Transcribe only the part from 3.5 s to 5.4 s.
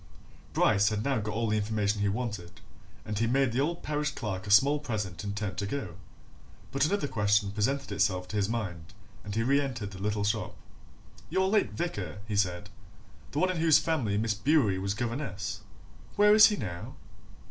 the old parish clerk a small present and